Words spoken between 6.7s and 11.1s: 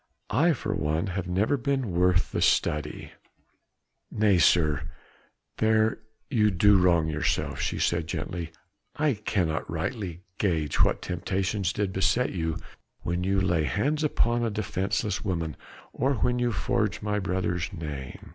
wrong yourself," she said gently, "I cannot rightly gauge what